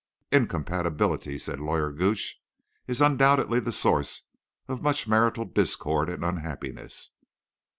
[0.31, 2.41] "Incompatibility," said Lawyer Gooch,
[2.87, 4.23] "is undoubtedly the source
[4.67, 7.11] of much marital discord and unhappiness.